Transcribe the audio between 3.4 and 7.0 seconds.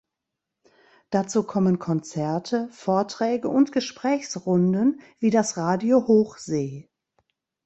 und Gesprächsrunden wie das Radio Hochsee.